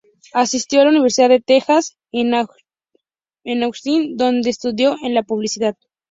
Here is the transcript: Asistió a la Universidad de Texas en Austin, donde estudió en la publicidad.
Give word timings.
Asistió 0.33 0.81
a 0.81 0.85
la 0.85 0.89
Universidad 0.89 1.29
de 1.29 1.41
Texas 1.41 1.95
en 2.11 2.33
Austin, 3.45 4.17
donde 4.17 4.49
estudió 4.49 4.95
en 5.03 5.13
la 5.13 5.21
publicidad. 5.21 5.77